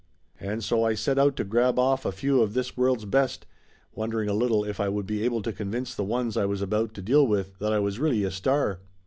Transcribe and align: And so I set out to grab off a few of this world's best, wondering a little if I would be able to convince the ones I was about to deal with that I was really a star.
And 0.39 0.63
so 0.63 0.83
I 0.83 0.95
set 0.95 1.19
out 1.19 1.35
to 1.35 1.43
grab 1.43 1.77
off 1.77 2.05
a 2.07 2.11
few 2.11 2.41
of 2.41 2.55
this 2.55 2.75
world's 2.75 3.05
best, 3.05 3.45
wondering 3.93 4.29
a 4.29 4.33
little 4.33 4.63
if 4.63 4.79
I 4.79 4.89
would 4.89 5.05
be 5.05 5.21
able 5.21 5.43
to 5.43 5.53
convince 5.53 5.93
the 5.93 6.03
ones 6.03 6.35
I 6.35 6.45
was 6.47 6.63
about 6.63 6.95
to 6.95 7.03
deal 7.03 7.27
with 7.27 7.59
that 7.59 7.71
I 7.71 7.77
was 7.77 7.99
really 7.99 8.23
a 8.23 8.31
star. 8.31 8.79